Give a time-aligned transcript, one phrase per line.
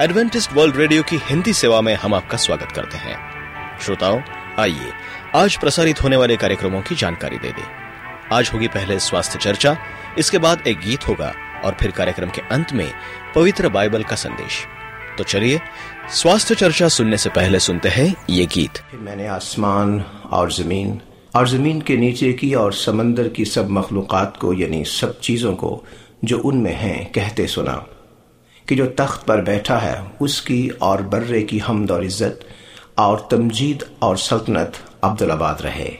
[0.00, 3.16] Adventist world radio की हिंदी सेवा में हम आपका स्वागत करते हैं।
[3.80, 4.20] श्रोताओं,
[4.58, 4.92] आइए,
[5.34, 7.64] आज प्रसारित होने वाले कार्यक्रमों की जानकारी दे दें।
[8.32, 9.76] आज होगी पहले स्वास्थ्य चर्चा,
[10.18, 11.34] इसके बाद एक गीत होगा
[11.64, 12.92] और फिर कार्यक्रम के अंत में
[13.34, 14.66] पवित्र बाइबल का संदेश।
[15.18, 15.60] तो चलिए,
[16.10, 21.00] स्वास्थ्य चर्चा सुनने से पहले सुनते हैं ये गीत। मैंने आसमान और ज़मीन
[21.36, 25.84] और ज़मीन के नीचे की और समंदर की सब मखलूक़ात को, यानी सब चीज़ों को,
[26.24, 27.86] जो उनमें हैं, कहते सुना।
[28.70, 32.40] कि जो तख्त पर बैठा है, उसकी और बर्रे की हमद और इज़्ज़त
[32.98, 34.72] और तमजीद और सल्तनत
[35.04, 35.90] अब्दुल आबाद रहे।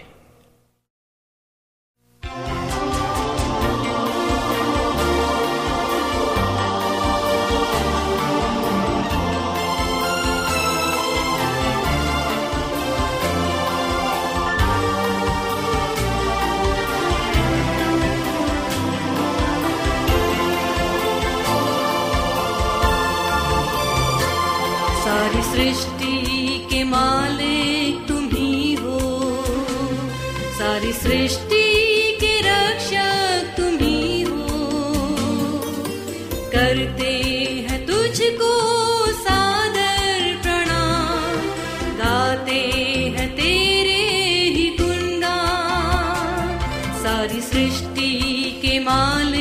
[47.51, 48.11] सृष्टि
[48.63, 49.40] के मालिक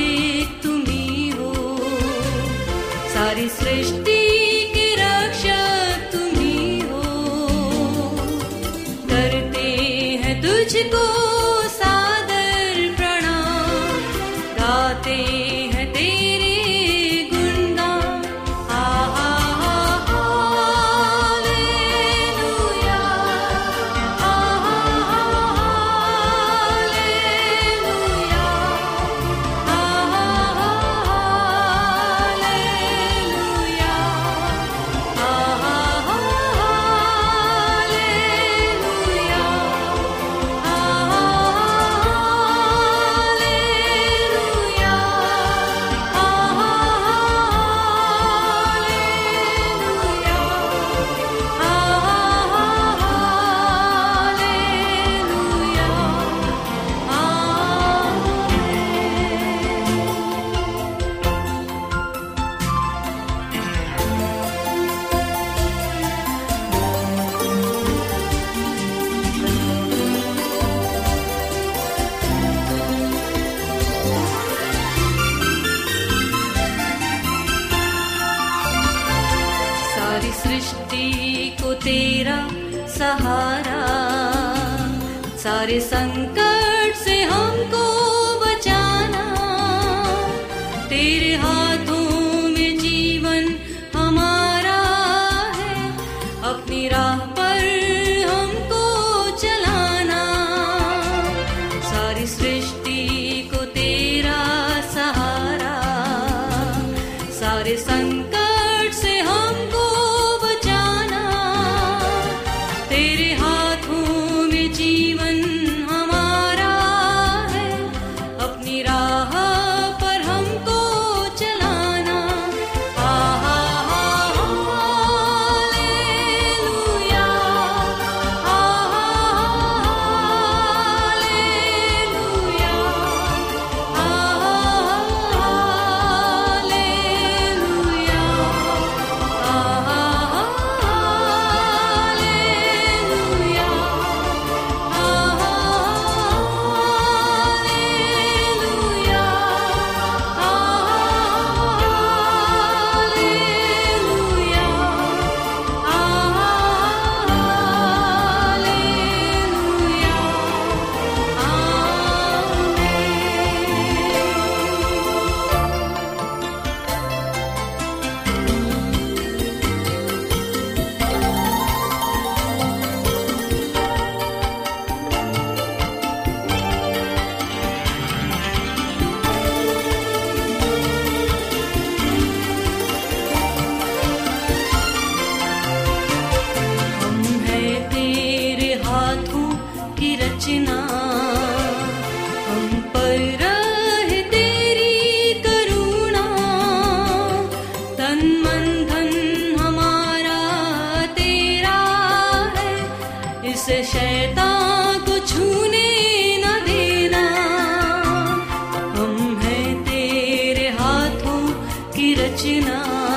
[212.19, 213.08] रचना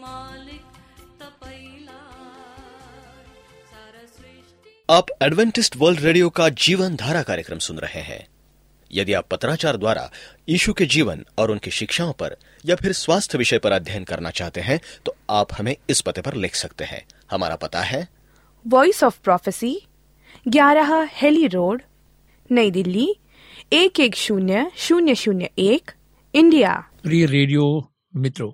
[0.00, 0.62] मालिक
[1.22, 2.00] तपैला
[3.66, 8.35] सारा सृष्टि आप एडवेंटिस्ट वर्ल्ड रेडियो का जीवन धारा कार्यक्रम सुन रहे हैं।
[8.92, 10.10] यदि आप पत्राचार द्वारा
[10.48, 14.60] यीशु के जीवन और उनकी शिक्षाओं पर या फिर स्वास्थ्य विषय पर अध्ययन करना चाहते
[14.60, 18.08] हैं तो आप हमें इस पते पर लिख सकते हैं। हमारा पता है।
[18.66, 19.86] वॉइस ऑफ़ प्रोफेसी
[20.48, 21.82] ग्यारह हेली रोड
[22.50, 23.14] नई दिल्ली
[23.72, 25.90] एक एक शून्य शून्य शून्य एक
[26.34, 28.52] इंडिया। प्रिय रेडियो मित्रों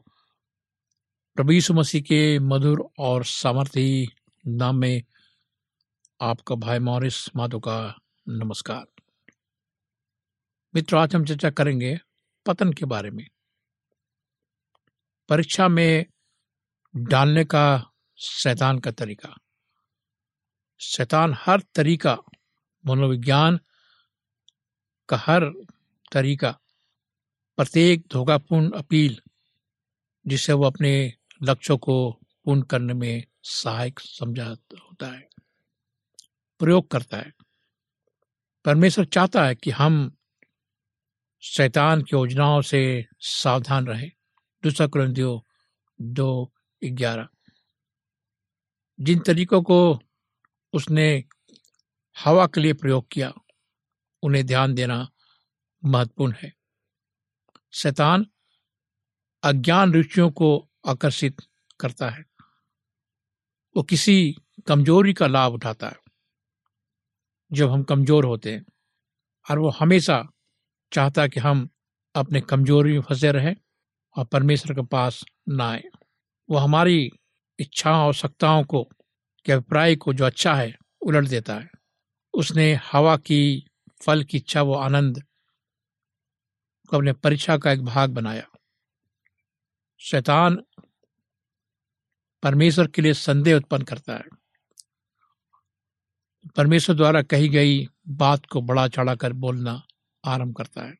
[1.36, 4.08] प्रभु यीशु मसीह के मधुर और सामर्थी
[4.46, 5.02] नाम में
[6.20, 7.98] आपका भाई मॉरिस माधो का
[8.28, 9.01] नमस्कार।
[10.74, 12.00] मित्रों आज हम चर्चा करेंगे
[12.46, 13.26] पतन के बारे में।
[15.28, 16.06] परीक्षा में
[16.96, 19.36] डालने का शैतान का तरीका।
[20.80, 22.18] शैतान हर तरीका,
[22.86, 23.60] मनोविज्ञान
[25.08, 25.44] का हर
[26.12, 26.60] तरीका,
[27.56, 29.22] प्रत्येक धोखापूर्ण अपील,
[30.26, 32.12] जिससे वो अपने लक्ष्यों को
[32.44, 35.28] पूर्ण करने में सहायक समझा होता है,
[36.58, 37.32] प्रयोग करता है।
[38.64, 40.16] परमेश्वर चाहता है कि हम
[41.42, 44.06] शैतान की योजनाओं से सावधान रहे।
[44.62, 45.46] दूसरा क्रंथियो
[46.00, 46.52] दो
[46.84, 47.28] ग्यारह।
[49.00, 50.00] जिन तरीकों को
[50.72, 51.24] उसने
[52.24, 53.32] हवा के लिए प्रयोग किया,
[54.22, 55.10] उन्हें ध्यान देना
[55.84, 56.52] महत्वपूर्ण है।
[57.72, 58.26] शैतान
[59.42, 61.36] अज्ञान रुचियों को आकर्षित
[61.80, 62.24] करता है।
[63.76, 64.34] वो किसी
[64.68, 65.96] कमज़ोरी का लाभ उठाता है।
[67.52, 68.66] जब हम कमज़ोर होते हैं
[69.50, 70.28] और वो हमेशा
[70.92, 71.68] चाहता कि हम
[72.14, 73.56] अपने कमज़ोरी में फंसे रहें
[74.16, 75.84] और परमेश्वर के पास ना आए।
[76.50, 77.10] वो हमारी
[77.58, 78.88] इच्छाओं आवश्यकताओं को
[79.44, 81.70] के अभिप्राय को जो अच्छा है, उलट देता है।
[82.34, 83.70] उसने हवा की,
[84.02, 85.22] फल की इच्छा वो आनंद
[86.88, 88.48] को अपने परीक्षा का एक भाग बनाया।
[89.98, 90.62] शैतान
[92.42, 94.24] परमेश्वर के लिए संदेह उत्पन्न करता है।
[96.56, 99.82] परमेश्वर द्वारा कही गई बात को बड़ा चढ़ा कर बोलना
[100.24, 100.94] आरंभ करता है।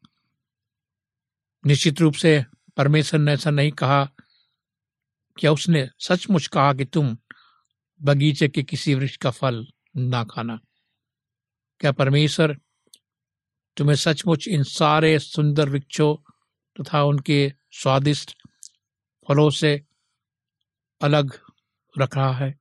[1.67, 2.45] निश्चित रूप से
[2.77, 4.05] परमेश्वर ने ऐसा नहीं कहा
[5.41, 7.19] क्या उसने सचमुच कहा कि तुम
[8.03, 10.61] बगीचे के किसी वृक्ष का फल ना खाना।
[11.81, 12.61] क्या परमेश्वर
[13.77, 16.17] तुम्हें सचमुच इन सारे सुंदर वृक्षों
[16.81, 18.39] तथा उनके स्वादिष्ट
[19.29, 19.83] फलों से
[21.03, 21.39] अलग
[21.99, 22.61] रख रहा है?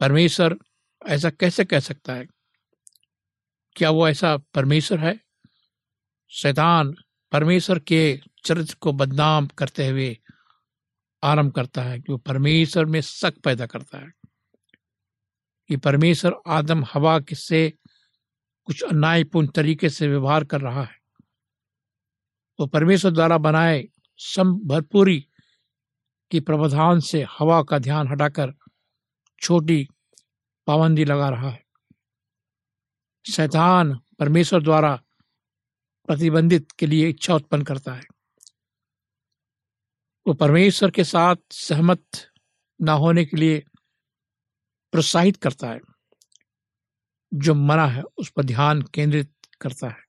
[0.00, 0.56] परमेश्वर
[1.08, 2.26] ऐसा कैसे कह सकता है?
[3.76, 5.21] क्या वो ऐसा परमेश्वर है?
[6.34, 6.94] शैतान
[7.32, 10.18] परमेश्वर के चरित्र को बदनाम करते हुए
[11.22, 14.12] आरंभ करता है कि वो परमेश्वर में शक पैदा करता है।
[15.68, 17.72] कि परमेश्वर आदम हवा से
[18.64, 20.96] कुछ अन्यायपूर्ण तरीके से व्यवहार कर रहा है।
[22.60, 25.26] वो परमेश्वर द्वारा बनाए सम भरपूरी
[26.30, 28.54] की प्रावधान से हवा का ध्यान हटाकर
[29.40, 29.88] छोटी
[30.66, 31.64] पाबंदी लगा रहा है।
[33.32, 35.02] शैतान परमेश्वर द्वारा
[36.06, 38.02] प्रतिबंधित के लिए इच्छा उत्पन्न करता है।
[40.26, 42.06] वो परमेश्वर के साथ सहमत
[42.82, 43.58] ना होने के लिए
[44.92, 45.80] प्रोत्साहित करता है।
[47.34, 50.04] जो मना है, उस पर ध्यान केंद्रित करता है।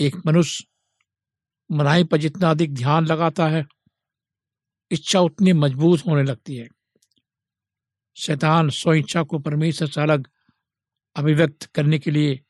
[0.00, 0.64] एक मनुष्य
[1.70, 3.64] मनाही पर जितना अधिक ध्यान लगाता है,
[4.90, 6.68] इच्छा उतनी मज़बूत होने लगती है।
[8.16, 10.28] शैतान स्व इच्छा को परमेश्वर से अलग
[11.16, 12.40] अभिव्यक्त करने के लिए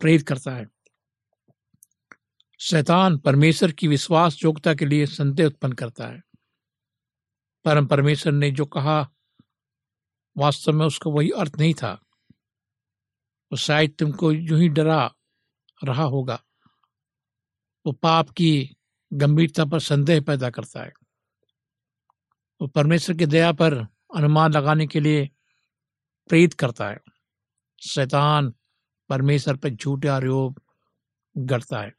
[0.00, 0.77] प्रेरित करता है।
[2.60, 6.22] शैतान परमेश्वर की विश्वास योग्यता के लिए संदेह उत्पन्न करता है।
[7.64, 9.10] परम परमेश्वर ने जो कहा,
[10.36, 12.04] वास्तव में उसका वही अर्थ नहीं था।
[13.52, 15.14] वो शायद तुमको यूँ ही डरा
[15.84, 16.44] रहा होगा।
[17.86, 18.76] वो पाप की
[19.12, 20.92] गंभीरता पर संदेह पैदा करता है।
[22.60, 23.74] वो परमेश्वर की दया पर
[24.16, 25.30] अनुमान लगाने के लिए
[26.28, 27.00] प्रेरित करता है।
[27.90, 28.54] शैतान
[29.08, 30.58] परमेश्वर पर झूठे आरोप
[31.38, 31.97] गढ़ता है।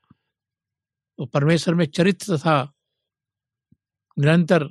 [1.20, 2.74] वो परमेश्वर में चरित्र तथा
[4.20, 4.68] निरंतर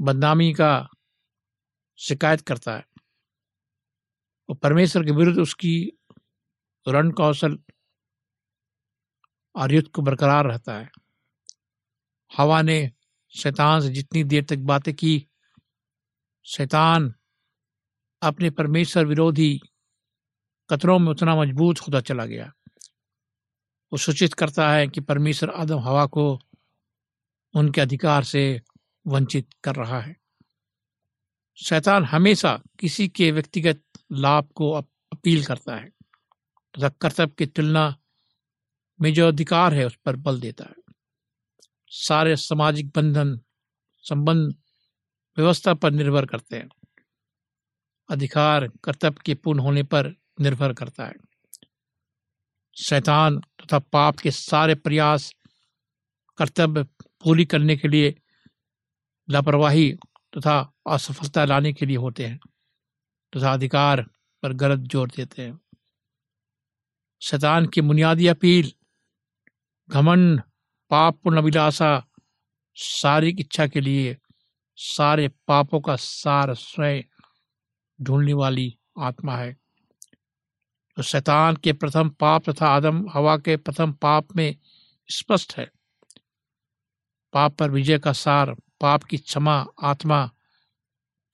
[0.00, 0.88] बदनामी का
[1.96, 2.86] शिकायत करता है।
[4.48, 5.98] वो परमेश्वर के विरुद्ध उसकी
[6.88, 7.58] रण कौशल
[9.56, 10.90] और युद्ध को बरकरार रहता है।
[12.36, 12.92] हवा ने
[13.28, 15.28] शैतान से जितनी देर तक बातें की,
[16.42, 17.14] शैतान
[18.22, 19.60] अपने परमेश्वर विरोधी
[20.70, 22.52] कतरों में उतना मज़बूत होता चला गया।
[23.92, 26.40] वो सूचित करता है कि परमेश्वर आदम हवा को
[27.54, 28.62] उनके अधिकार से
[29.06, 30.16] वंचित कर रहा है।
[31.64, 35.88] शैतान हमेशा किसी के व्यक्तिगत लाभ को अपील करता है।
[36.78, 37.96] तथा कर्तव्य की तुलना
[39.00, 40.94] में जो अधिकार है उस पर बल देता है।
[41.88, 43.40] सारे सामाजिक बंधन,
[44.02, 44.54] संबंध,
[45.36, 46.68] व्यवस्था पर निर्भर करते हैं।
[48.10, 51.25] अधिकार कर्तव्य के पूर्ण होने पर निर्भर करता है।
[52.76, 55.32] शैतान तथा पाप के सारे प्रयास,
[56.38, 56.82] कर्तव्य
[57.24, 58.14] पूरी करने के लिए
[59.28, 59.92] लापरवाही
[60.32, 62.38] तथा असफलता लाने के लिए होते हैं
[63.32, 64.02] तथा अधिकार
[64.42, 65.58] पर गलत ज़ोर देते हैं।
[67.22, 68.72] शैतान की बुनियादी अपील,
[69.88, 70.40] घमंड
[70.90, 72.06] पाप पूर्ण अभिलाषा,
[72.76, 74.16] शारीरिक इच्छा के लिए
[74.78, 77.02] सारे पापों का सार स्वयं
[77.98, 79.56] ढूँढने वाली आत्मा है।
[80.96, 84.56] तो शैतान के प्रथम पाप तथा आदम, हवा के प्रथम पाप में
[85.08, 85.70] स्पष्ट है।
[87.32, 90.30] पाप पर विजय का सार, पाप की क्षमा, आत्मा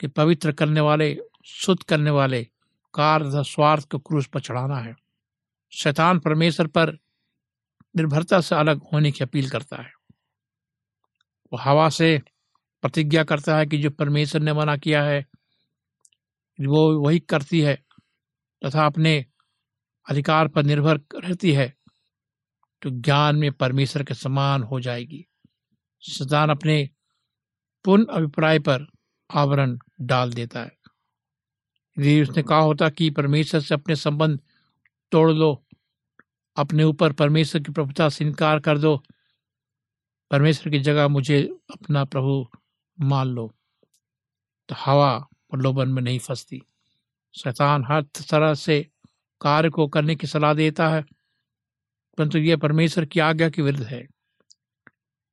[0.00, 2.45] के पवित्र करने वाले, शुद्ध करने वाले
[2.95, 4.97] कार्य तथा स्वार्थ को क्रूस पर चढ़ाना है।
[5.73, 6.92] शैतान परमेश्वर पर
[7.97, 9.92] निर्भरता से अलग होने की अपील करता है।
[11.52, 12.23] वो हवा से
[12.83, 15.26] प्रतिज्ञा करता है कि जो परमेश्वर ने मना किया है,
[16.61, 17.85] वो वही करती है
[18.64, 19.26] तथा अपने
[20.06, 21.75] अधिकार पर निर्भर रहती है
[22.82, 25.25] तो ज्ञान में परमेश्वर के समान हो जाएगी।
[26.02, 26.88] शैतान अपने
[27.85, 28.87] पूर्ण अभिप्राय पर
[29.30, 30.76] आवरण डाल देता है।
[31.97, 34.40] यदि उसने कहा होता कि परमेश्वर से अपने संबंध
[35.12, 35.64] तोड़ लो,
[36.56, 38.97] अपने ऊपर परमेश्वर की प्रभुता से इनकार कर दो,
[40.30, 42.47] परमेश्वर की जगह मुझे अपना प्रभु
[42.99, 43.49] मान लो
[44.68, 45.18] तो हवा
[45.50, 46.62] प्रलोभन में नहीं फंसती।
[47.35, 48.87] शैतान हर तरह से
[49.42, 51.02] कार्य को करने की सलाह देता है,
[52.18, 54.06] परंतु यह परमेश्वर की आज्ञा के विरुद्ध है।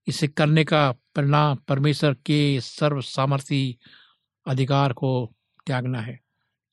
[0.08, 3.75] इसे करने का परिणाम परमेश्वर के सर्व सामर्थ्य
[4.48, 5.12] अधिकार को
[5.68, 6.20] त्यागना है।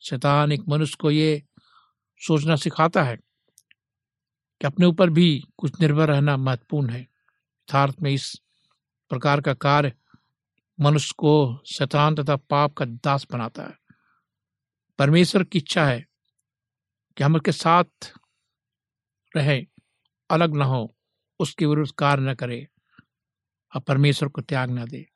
[0.03, 1.43] शैतान एक मनुष्य को ये
[2.21, 3.17] सोचना सिखाता है
[4.61, 8.35] कि अपने ऊपर भी कुछ निर्भर रहना महत्वपूर्ण है। यथार्थ में इस
[9.11, 9.93] प्रकार का कार्य
[10.81, 13.75] मनुष्य को शैतान तथा पाप का दास बनाता है।
[14.99, 16.05] परमेश्वर की इच्छा है
[17.17, 18.13] कि हम उसके साथ
[19.35, 19.67] रहे,
[20.31, 20.95] अलग न हो,
[21.41, 22.67] उसके विरुद्ध कार्य न करे
[23.73, 25.07] और परमेश्वर को त्याग न दे।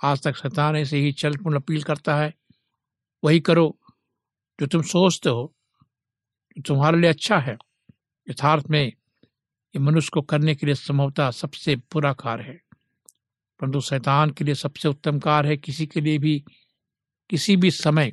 [0.00, 2.32] आज तक शैतान ऐसे ही चल पूर्ण अपील करता है,
[3.22, 3.78] वही करो
[4.58, 5.54] जो तुम सोचते हो,
[6.56, 7.56] जो तुम्हारे लिए अच्छा है।
[8.26, 12.60] यथार्थ में, ये मनुष्य को करने के लिए संभवतः सबसे बुरा कार्य है,
[13.60, 16.38] परंतु शैतान के लिए सबसे उत्तम कार्य है किसी के लिए भी,
[17.30, 18.12] किसी भी समय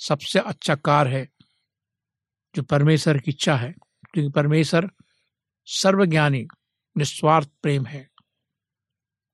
[0.00, 1.28] सबसे अच्छा कार्य है
[2.54, 3.74] जो परमेश्वर की इच्छा है,
[4.12, 4.90] क्योंकि परमेश्वर
[5.64, 6.46] सर्वज्ञानी,
[6.96, 8.10] निस्वार्थ प्रेम है।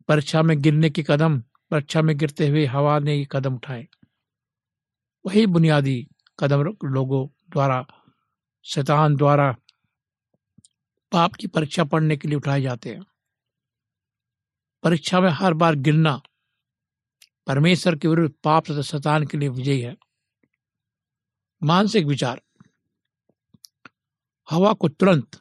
[0.09, 3.89] परीक्षा में गिरने के कदम, परीक्षा में गिरते हुए हवा ने ये कदम उठाए।
[5.27, 6.09] वही बुनियादी
[6.39, 7.87] कदम लोगों द्वारा,
[8.65, 9.57] शैतान द्वारा
[11.13, 13.03] पाप की परीक्षा पढ़ने के लिए उठाए जाते हैं।
[14.83, 16.23] परीक्षा में हर बार गिरना
[17.47, 19.97] परमेश्वर के विरुद्ध पाप तथा शैतान के लिए विजयी है।
[21.63, 22.43] मानसिक विचार।
[24.51, 25.41] हवा को तुरंत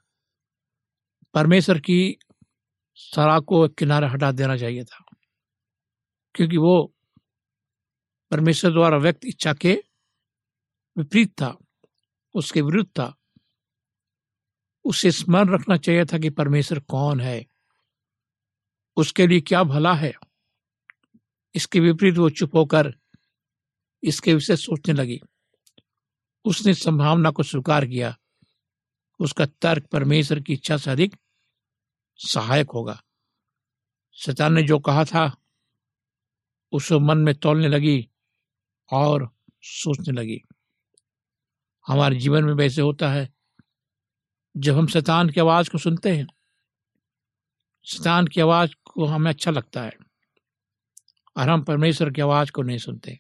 [1.34, 2.18] परमेश्वर की
[2.96, 5.06] सलाह को किनारे हटा देना चाहिए था।
[6.36, 6.94] क्योंकि वो
[8.32, 9.84] परमेश्वर द्वारा व्यक्त इच्छा के
[10.98, 11.58] विपरीत था,
[12.34, 13.16] उसके विरुद्ध था।
[14.86, 17.46] उसे स्मरण रखना चाहिए था कि परमेश्वर कौन है,
[18.98, 20.14] उसके लिए क्या भला है।
[21.56, 22.94] इसके विपरीत वो चुप होकर
[24.04, 25.20] इसके विषय सोचने लगी।
[26.46, 28.18] उसने संभावना को स्वीकार किया।
[29.20, 31.16] उसका तर्क परमेश्वर की इच्छा से अधिक
[32.16, 33.04] सहायक होगा।
[34.14, 35.38] शैतान ने जो कहा था,
[36.72, 38.10] उसे मन में तोलने लगी
[38.92, 40.42] और सोचने लगी।
[41.88, 43.34] हमारे जीवन में वैसे होता है,
[44.58, 46.28] जब हम शैतान की आवाज़ को सुनते हैं,
[47.86, 49.92] शैतान की आवाज़ को हमें अच्छा लगता है
[51.38, 53.20] और हम परमेश्वर की आवाज़ को नहीं सुनते।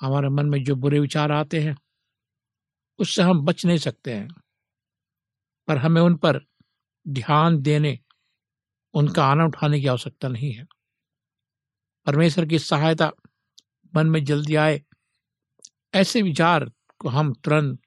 [0.00, 1.76] हमारे मन में जो बुरे विचार आते हैं,
[2.98, 4.28] उससे हम बच नहीं सकते हैं।
[5.68, 6.40] पर हमें उन पर
[7.08, 7.98] ध्यान देने,
[8.94, 10.66] उनका आनंद उठाने की आवश्यकता नहीं है।
[12.06, 13.10] परमेश्वर की सहायता
[13.96, 14.82] मन में जल्दी आए,
[15.94, 17.80] ऐसे विचार को हम तुरंत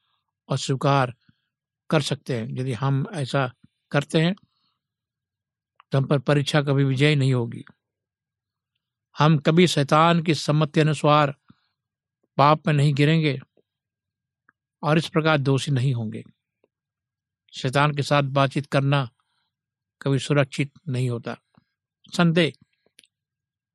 [0.50, 1.14] और स्वीकार
[1.90, 3.54] कर सकते हैं। यदि हम ऐसा
[3.92, 4.36] करते हैं
[5.92, 7.64] तो हम पर परीक्षा कभी विजय नहीं होगी।
[9.18, 11.36] हम कभी शैतान की सम्मति अनुसार
[12.38, 13.40] पाप में नहीं गिरेंगे
[14.84, 16.24] और इस प्रकार दोषी नहीं होंगे।
[17.52, 19.10] शैतान के साथ बातचीत करना
[20.02, 21.38] कभी सुरक्षित नहीं होता।
[22.18, 22.54] संदेह,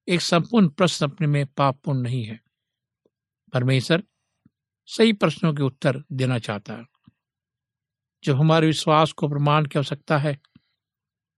[0.09, 2.41] एक संपूर्ण प्रश्न अपने में पापपूर्ण नहीं है।
[3.53, 4.03] परमेश्वर
[4.87, 6.87] सही प्रश्नों के उत्तर देना चाहता है।
[8.25, 10.41] जब हमारे विश्वास को प्रमाण की आवश्यकता है,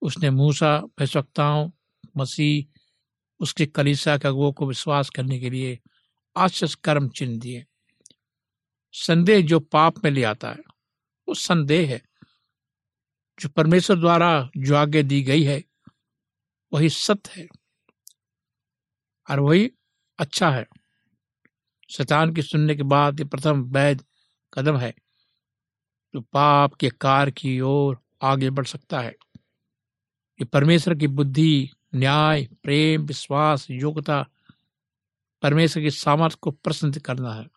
[0.03, 1.71] उसने मूसा भैसवक्ताओं
[2.17, 2.79] मसीह,
[3.41, 5.81] उसके कलीसा के अगुओं को विश्वास करने के लिए
[6.37, 7.67] आश्चर्य कर्म चिन्ह दिए।
[8.93, 10.59] संदेह जो पाप में ले आता है,
[11.29, 12.08] वो संदेह है।
[13.41, 15.65] जो परमेश्वर द्वारा जो आगे दी गई है,
[16.73, 17.49] वही सत्य है
[19.31, 19.71] और वही
[20.19, 20.67] अच्छा है।
[21.91, 24.05] शैतान की सुनने के बाद ये प्रथम वैध
[24.55, 24.95] कदम है।
[26.15, 29.17] जो पाप के कार की ओर आगे बढ़ सकता है।
[30.41, 34.27] ये परमेश्वर की बुद्धि, न्याय, प्रेम, विश्वास, योग्यता,
[35.43, 37.49] परमेश्वर की सामर्थ्य को प्रसन्न करना है।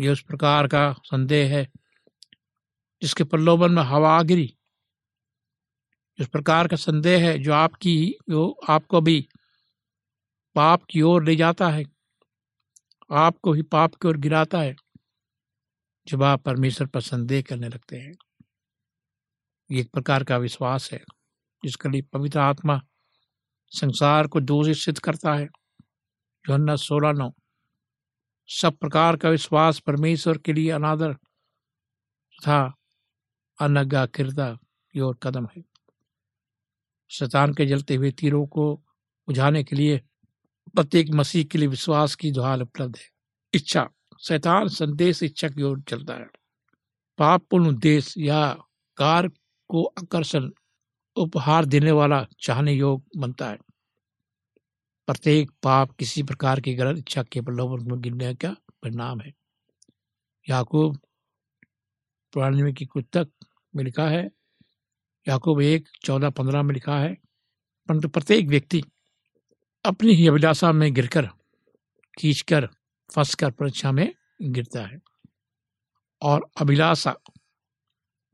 [0.00, 1.85] ये उस प्रकार का संदेह है
[3.02, 4.56] जिसके प्रलोभन में हवा आ गिरी।
[6.20, 9.28] इस प्रकार का संदेह है जो आपकी, जो आपको भी
[10.54, 11.84] पाप की ओर ले जाता है।
[13.12, 14.76] आपको ही पाप की ओर गिराता है।
[16.06, 18.14] जब आप परमेश्वर पर संदेह करने लगते हैं,
[19.70, 21.04] ये एक प्रकार का विश्वास है,
[21.64, 22.80] जिसके लिए पवित्र आत्मा
[23.68, 25.46] संसार को दोषी सिद्ध करता है।
[26.46, 27.30] जोहन्ना सोलह नौ।
[28.48, 31.14] सब प्रकार का विश्वास परमेश्वर के लिए अनादर
[32.34, 32.74] तथा
[33.60, 34.58] अनगा किरदा
[34.92, 35.64] की ओर कदम है।
[37.10, 38.76] शैतान के जलते हुए तीरों को
[39.26, 39.98] बुझाने के लिए
[40.74, 43.10] प्रत्येक मसीह के लिए विश्वास की ढाल उपलब्ध है।
[43.54, 43.90] इच्छा,
[44.28, 46.26] शैतान संदेश इच्छा की ओर चलता है।
[47.18, 48.56] पापपूर्ण उद्देश्य या
[48.96, 49.28] कार
[49.68, 50.50] को आकर्षण,
[51.16, 53.58] उपहार देने वाला चाहने योग बनता है।
[55.06, 59.34] प्रत्येक पाप किसी प्रकार की गलत इच्छा के प्रलोभन में गिरने का परिणाम है।
[60.48, 60.98] याकूब,
[62.32, 63.28] पुराने नियम की पुस्तक
[63.76, 64.30] में लिखा है।
[65.28, 67.14] याकूब एक, चौदह, पंद्रह में लिखा है।
[67.88, 68.82] परंतु प्रत्येक व्यक्ति
[69.84, 71.26] अपनी ही अभिलाषा में गिरकर,
[72.18, 72.66] खींचकर,
[73.14, 75.00] फंसकर परीक्षा में गिरता है।
[76.22, 77.16] और अभिलाषा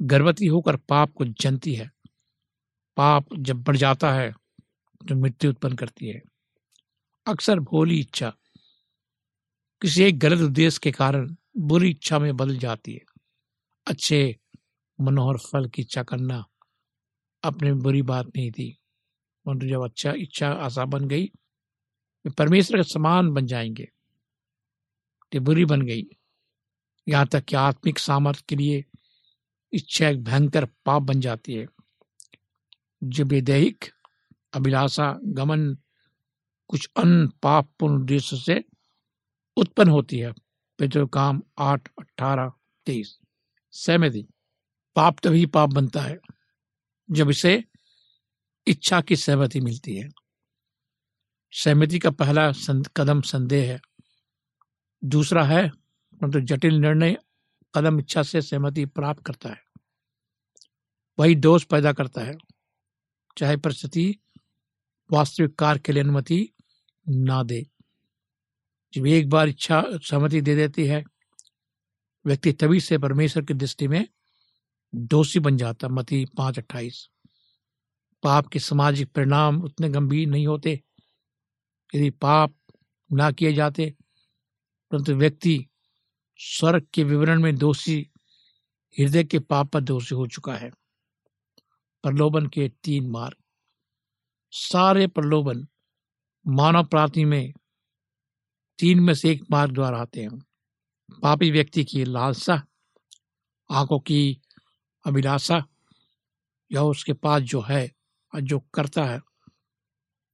[0.02, 1.90] गर्भवती होकर पाप को जनती है।
[2.96, 4.32] पाप जब बढ़ जाता है
[5.08, 6.22] तो मृत्यु उत्पन्न करती है।
[7.26, 8.36] अक्सर भोली इच्छा
[9.82, 13.00] किसी एक गलत उद्देश्य के कारण बुरी इच्छा में बदल जाती है।
[13.86, 14.36] अच्छे
[15.02, 16.44] मनोहर फल की इच्छा करना
[17.44, 18.78] अपने में बुरी बात नहीं थी।
[19.46, 21.30] परंतु जब अच्छा इच्छा आशा बन गई
[22.38, 23.88] परमेश्वर के समान बन जाएँगे
[25.34, 26.02] ये बुरी बन गई।
[27.08, 28.84] यहाँ तक कि आत्मिक सामर्थ्य के लिए
[29.72, 31.66] इच्छा एक भयंकर पाप बन जाती है।
[33.04, 33.84] जब ये दैहिक
[34.52, 35.78] अभिलाषा, गमन,
[36.68, 38.64] कुछ अन्य पापपूर्ण उद्देश्य से
[39.56, 40.34] उत्पन्न होती है।
[40.78, 42.52] पेट्रो काम आठ, अठारह,
[42.86, 43.18] तेईस।
[43.70, 44.31] सहमति
[44.94, 46.18] पाप तभी पाप बनता है,
[47.10, 47.64] जब इसे
[48.66, 50.08] इच्छा की सहमति मिलती है।
[51.52, 53.80] सहमति का पहला सं- कदम संदेह है।
[55.04, 57.16] दूसरा है, परंतु तो जटिल निर्णय
[57.74, 59.64] कदम इच्छा से सहमति प्राप्त करता है।
[61.18, 62.34] वही दोष पैदा करता है।
[63.38, 64.18] चाहे परिस्थिति
[65.12, 66.52] वास्तविक कार्य के लिए अनुमति
[67.08, 67.66] ना दे।
[68.94, 71.04] जब एक बार इच्छा, सहमति दे देती है,
[72.26, 74.08] व्यक्ति तभी से परमेश्वर की दृष्टि में
[74.94, 77.08] दोषी बन जाता, मती पाँच अट्ठाईस।
[78.22, 80.82] पाप के सामाजिक परिणाम उतने गंभीर नहीं होते।
[81.94, 82.54] यदि पाप
[83.12, 83.94] ना किए जाते,
[84.90, 85.66] परंतु व्यक्ति
[86.36, 88.10] स्वर्ग के विवरण में दोषी,
[88.98, 90.70] हृदय के पाप पर दोषी हो चुका है।
[92.02, 93.36] प्रलोभन के तीन मार्ग।
[94.50, 95.68] सारे प्रलोभन
[96.46, 97.52] मानव प्राप्ति में
[98.78, 100.38] तीन में से एक मार्ग द्वारा आते हैं।
[101.22, 102.66] पापी व्यक्ति की लालसा,
[103.70, 104.40] आँखों की
[105.04, 105.66] अभिलाषा
[106.72, 107.92] या उसके पास जो है
[108.34, 109.20] और जो करता है,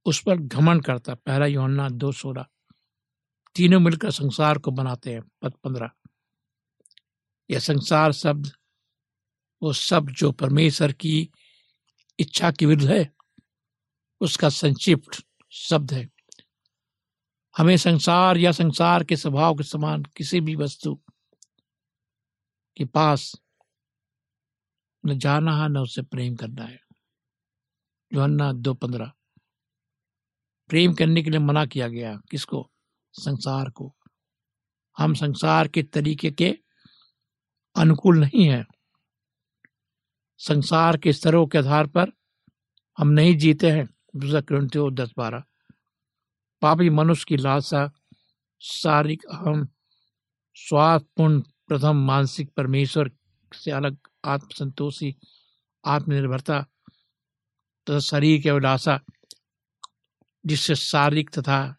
[0.07, 2.47] उस पर घमंड करता है। पहला योहन्ना दो सोलह।
[3.55, 5.91] तीनों मिलकर संसार को बनाते हैं, पद पंद्रह।
[7.51, 8.53] यह संसार शब्द,
[9.63, 11.31] वो सब जो परमेश्वर की
[12.19, 13.15] इच्छा के विरुद्ध है,
[14.21, 16.09] उसका संक्षिप्त शब्द है।
[17.57, 21.01] हमें संसार या संसार के स्वभाव के समान किसी भी वस्तु
[22.77, 23.37] के पास
[25.09, 26.81] न जाना है, न उससे प्रेम करना है।
[28.15, 29.13] योहन्ना दो पंद्रह।
[30.69, 32.73] प्रेम करने के लिए मना किया गया किसको?
[33.13, 33.97] संसार को।
[34.99, 36.59] हम संसार के तरीके के
[37.77, 38.67] अनुकूल नहीं है।
[40.39, 42.13] संसार के स्तरों के आधार पर
[42.99, 45.45] हम नहीं जीते हैं। दूसरा क्रंथियो दस बारह।
[46.63, 47.93] पापी मनुष्य की लालसा,
[48.61, 49.69] शारीरिक अहम,
[50.55, 53.11] स्वार्थपूर्ण, प्रथम मानसिक परमेश्वर
[53.55, 55.17] से अलग आत्मसंतोषी,
[55.85, 56.63] आत्मनिर्भरता
[57.87, 59.01] तथा शरीर की अभिलाषा
[60.47, 61.77] जिससे शारीरिक तथा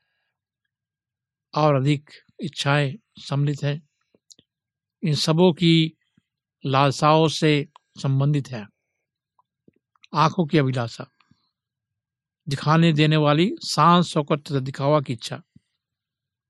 [1.56, 3.90] और अधिक इच्छाएँ सम्मिलित हैं।
[5.04, 5.98] इन सबों की
[6.66, 8.68] लालसाओं से संबंधित है।
[10.14, 11.12] आँखों की अभिलाषा,
[12.50, 15.42] दिखाने देने वाली शान शौकत तथा दिखावा की इच्छा,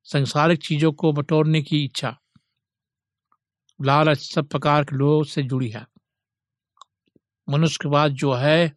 [0.03, 2.19] संसारिक चीज़ों को बटोरने की इच्छा
[3.81, 5.87] लालच सब प्रकार के लोगों से जुड़ी है।
[7.49, 8.69] मनुष्य के पास जो है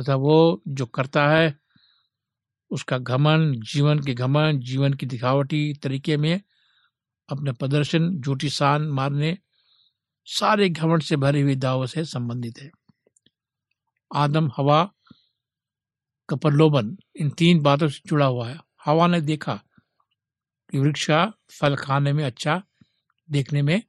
[0.00, 1.58] तथा वो जो करता है,
[2.70, 6.40] उसका घमन जीवन के घमन जीवन की दिखावटी तरीके में
[7.28, 9.38] अपने प्रदर्शन झूठी शान मारने,
[10.26, 12.70] सारे घमंड से भरी हुई दावों से संबंधित है।
[14.14, 14.92] आदम, हवा
[16.28, 19.54] का प्रलोभन इन तीन बातों से जुड़ा हुआ है। हवा ने देखा
[20.70, 22.62] कि वृक्ष का फल खाने में अच्छा
[23.30, 23.82] देखने में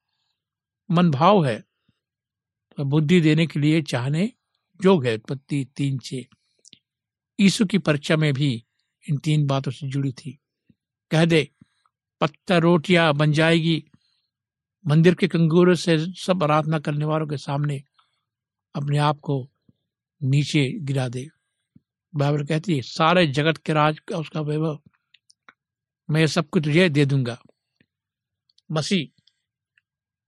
[0.91, 1.63] मन भाव है।
[2.77, 4.31] तो बुद्धि देने के लिए चाहने
[4.85, 6.27] योग है उत्पत्ति तीन छे।
[7.39, 8.65] यीशु की परीक्षा में भी
[9.09, 10.39] इन तीन बातों से जुड़ी थी।
[11.11, 11.49] कह दे,
[12.21, 13.83] पत्थर रोटियाँ बन जाएगी।
[14.85, 17.83] मंदिर के कंगूरों से सब आराधना करने वालों के सामने
[18.75, 19.49] अपने आप को
[20.21, 21.27] नीचे गिरा दे।
[22.15, 24.79] बाइबल कहती है, सारे जगत के राज का उसका वैभव,
[26.09, 27.41] मैं सब कुछ तुझे दे दूँगा।
[28.71, 29.18] मसीह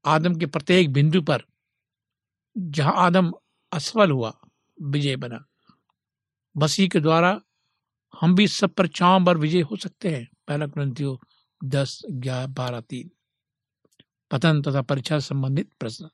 [0.05, 1.43] आदम के प्रत्येक बिंदु पर
[2.57, 3.33] जहाँ आदम
[3.71, 4.39] असफल हुआ,
[4.81, 5.45] विजय बना।
[6.57, 7.41] मसीह के द्वारा
[8.21, 11.21] हम भी सब पर चांव पर विजय हो सकते हैं। पहला ग्रंथियो
[11.63, 13.11] दस, ग्यारह, बारह, तीन।
[14.31, 16.09] पतन तथा परीक्षा संबंधित प्रश्न।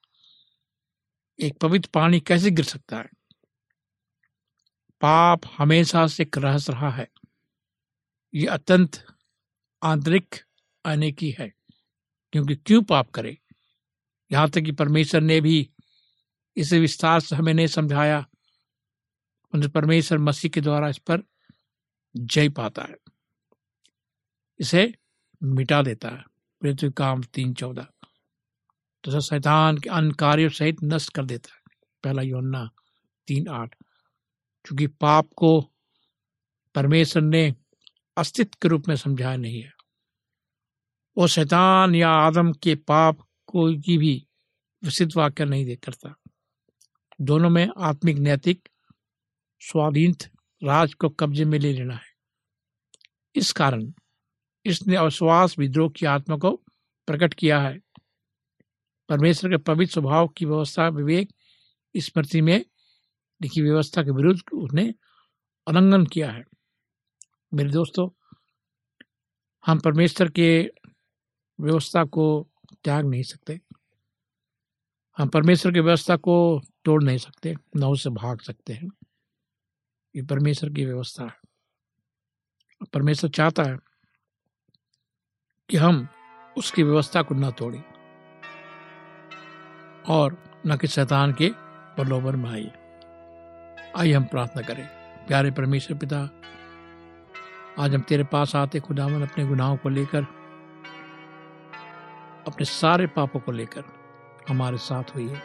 [1.39, 3.09] एक पवित्र पानी कैसे गिर सकता है?
[5.01, 7.07] पाप हमेशा से एक रहस्य रहा है।
[8.35, 9.05] ये अत्यंत
[9.83, 10.35] आंतरिक
[10.85, 11.53] अनेकी है,
[12.31, 13.37] क्योंकि क्यों पाप करे?
[14.31, 15.69] यहाँ तक कि परमेश्वर ने भी
[16.57, 18.29] इसे विस्तार से हमें नहीं समझाया
[19.55, 21.23] परमेश्वर मसीह के द्वारा इस पर
[22.17, 22.97] जय पाता है।
[24.59, 24.93] इसे
[25.43, 26.23] मिटा देता है।
[26.61, 27.87] पृथ्वी काम तीन चौदह।
[29.03, 31.61] तो शैतान के अन्य कार्यों सहित नष्ट कर देता है।
[32.03, 32.69] पहला योन्ना
[33.27, 33.75] तीन आठ।
[34.65, 35.71] क्योंकि पाप को
[36.75, 37.55] परमेश्वर ने
[38.17, 39.73] अस्तित्व के रूप में समझाया नहीं है।
[41.17, 44.27] वो शैतान या आदम के पाप को की भी
[44.83, 46.15] विशिष्ट वाक्य नहीं देख करता।
[47.21, 48.69] दोनों में आत्मिक, नैतिक
[49.59, 50.15] स्वाधीन
[50.63, 52.07] राज को कब्जे में ले लेना है।
[53.35, 53.93] इस कारण
[54.65, 56.51] इसने अविश्वास विद्रोह की आत्मा को
[57.07, 57.79] प्रकट किया है।
[59.09, 61.29] परमेश्वर के पवित्र स्वभाव की व्यवस्था, विवेक,
[61.97, 62.65] स्मृति में
[63.41, 64.93] लिखी व्यवस्था के विरुद्ध उसने
[65.67, 66.43] उल्लंघन किया है।
[67.53, 68.09] मेरे दोस्तों,
[69.65, 70.71] हम परमेश्वर के
[71.59, 72.51] व्यवस्था को
[72.87, 73.61] त्याग नहीं सकते।
[75.17, 78.89] हम परमेश्वर की व्यवस्था को तोड़ नहीं सकते, न उससे भाग सकते हैं।
[80.15, 81.37] ये परमेश्वर की व्यवस्था है।
[82.93, 83.77] परमेश्वर चाहता है
[85.69, 86.07] कि हम
[86.57, 87.83] उसकी व्यवस्था को न तोड़ें
[90.09, 91.51] और न कि शैतान के
[91.95, 92.71] प्रलोभन में आइए
[93.97, 94.87] आइए हम प्रार्थना करें।
[95.27, 96.21] प्यारे परमेश्वर पिता,
[97.79, 100.46] आज हम तेरे पास आते खुदावन अपने गुनाहों को लेकर।
[102.47, 103.83] अपने सारे पापों को लेकर
[104.49, 105.41] हमारे साथ हुई है।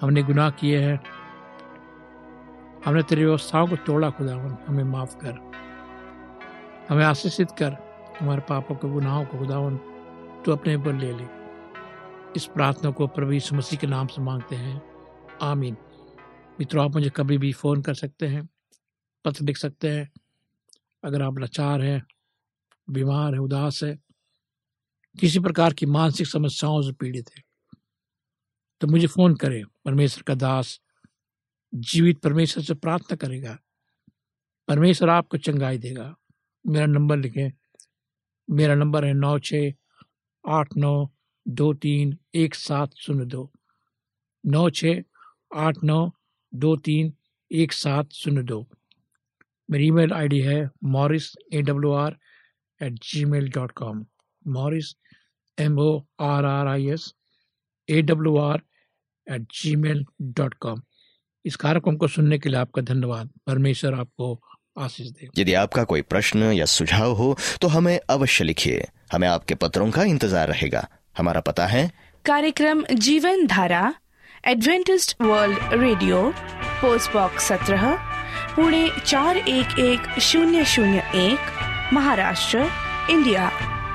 [0.00, 1.00] हमने गुनाह किए हैं।
[2.86, 5.32] हमने तेरी व्यवस्थाओं को तोड़ा खुदावन हमें माफ़ कर।
[6.88, 7.76] हमें आशीषित कर
[8.20, 9.76] हमारे पापों के गुनाहों को खुदावन
[10.46, 11.26] तो अपने ऊपर ले ले।
[12.36, 14.82] इस प्रार्थना को प्रभु यीशु मसीह के नाम से मांगते हैं।
[15.42, 15.76] आमीन।
[16.60, 18.48] मित्रों, आप मुझे कभी भी फ़ोन कर सकते हैं,
[19.24, 20.10] पत्र लिख सकते हैं।
[21.04, 22.06] अगर आप लाचार हैं,
[22.90, 24.05] बीमार है, उदास है
[25.20, 27.42] किसी प्रकार की मानसिक समस्याओं से पीड़ित है।
[28.80, 30.80] तो मुझे फ़ोन करें, परमेश्वर का दास।
[31.74, 33.58] जीवित परमेश्वर से प्रार्थना करेगा।
[34.68, 36.16] परमेश्वर आपको चंगाई देगा।
[36.66, 37.52] मेरा नंबर लिखें।
[38.50, 39.54] मेरा नंबर है नौ छ
[40.48, 41.10] आठ नौ
[41.48, 43.52] दो तीन एक सात शून्य दो।
[44.46, 44.84] नौ छ
[45.54, 46.10] आठ नौ
[46.54, 47.14] दो तीन
[47.52, 48.68] एक सात शून्य दो।
[49.70, 52.16] मेरी ईमेल आईडी है Morris A W R
[52.82, 52.92] at
[53.24, 54.06] Gmail dot com
[54.46, 54.96] Morris
[55.58, 55.90] M O
[56.22, 57.12] R R I S
[57.88, 58.60] A W R
[59.26, 60.82] at Gmail dot com
[61.44, 64.40] इस कार्यक्रम को सुनने के लिए आपका धन्यवाद। परमेश्वर आपको
[64.78, 69.54] आशीष दे। यदि आपका कोई प्रश्न या सुझाव हो तो हमें अवश्य लिखिए। हमें आपके
[69.54, 70.86] पत्रों का इंतज़ार रहेगा।
[71.18, 71.90] हमारा पता है।
[72.24, 73.94] कार्यक्रम जीवन धारा
[74.46, 76.22] Adventist world radio
[76.80, 77.94] post box सत्रह
[78.56, 82.68] पुणे चार एक एक शून्य शून्य एक महाराष्ट्र
[83.10, 83.50] इंडिया।